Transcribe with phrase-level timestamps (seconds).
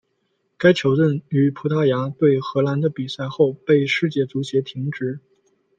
[0.57, 5.19] 该球证于葡萄牙对荷兰的比赛后被世界足协停职。